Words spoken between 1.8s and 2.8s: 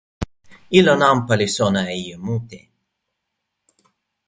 e ijo mute.